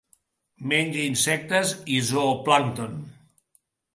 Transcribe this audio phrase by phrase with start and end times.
[0.71, 2.99] Menja insectes i zooplàncton.